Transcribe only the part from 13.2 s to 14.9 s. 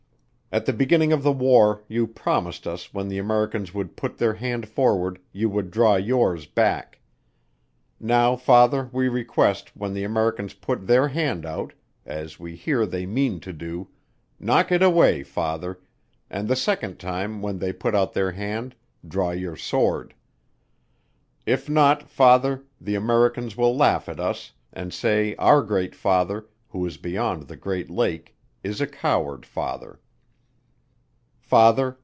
to do) knock it